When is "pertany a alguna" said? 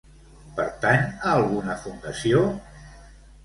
0.59-1.77